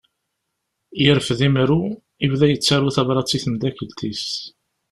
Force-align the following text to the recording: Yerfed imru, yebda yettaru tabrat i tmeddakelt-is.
Yerfed 1.03 1.39
imru, 1.49 1.77
yebda 2.21 2.45
yettaru 2.51 2.89
tabrat 2.95 3.35
i 3.37 3.39
tmeddakelt-is. 3.43 4.27